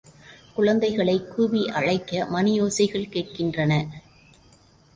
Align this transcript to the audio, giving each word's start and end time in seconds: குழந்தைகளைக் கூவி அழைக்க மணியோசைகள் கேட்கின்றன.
குழந்தைகளைக் 0.53 1.31
கூவி 1.31 1.69
அழைக்க 1.69 2.27
மணியோசைகள் 2.33 3.09
கேட்கின்றன. 3.09 3.87